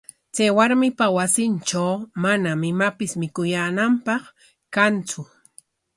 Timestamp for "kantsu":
4.73-5.21